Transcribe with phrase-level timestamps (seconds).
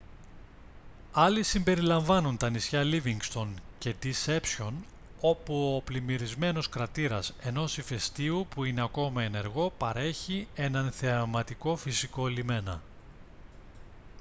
[1.11, 4.73] άλλοι συμπεριλαμβάνουν τα νησιά λίβινγκστον και ντισέπσιον
[5.21, 12.81] όπου ο πλημμυρισμένος κρατήρας ενός ηφαιστείου που είναι ακόμη ενεργό παρέχει έναν θεαματικό φυσικό λιμένα